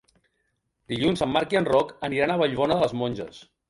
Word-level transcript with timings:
Dilluns 0.93 1.23
en 1.27 1.31
Marc 1.35 1.55
i 1.59 1.61
en 1.61 1.71
Roc 1.71 1.95
aniran 2.11 2.37
a 2.39 2.43
Vallbona 2.45 2.83
de 2.83 2.89
les 2.89 3.01
Monges. 3.07 3.49